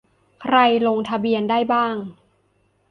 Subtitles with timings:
[0.41, 0.57] ใคร
[0.87, 1.95] ลงทะเบียนได้บ้าง